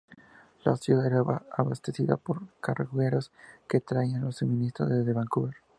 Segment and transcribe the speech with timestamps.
[0.65, 1.21] La ciudad era
[1.51, 3.31] abastecida por cargueros
[3.69, 5.53] que traían los suministros desde Vancouver.